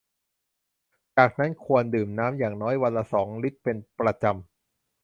[1.17, 4.35] จากนั้นควรดื่มน้ำอย่างน้อยวันละ สอง ลิตรเป็นประจำ